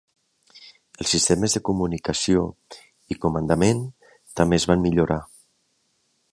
Els 1.03 1.11
sistemes 1.15 1.55
de 1.57 1.61
comunicacions 1.67 2.81
i 3.15 3.19
comandament 3.27 3.85
també 4.41 4.61
es 4.61 4.69
van 4.73 4.85
millorar. 4.89 5.23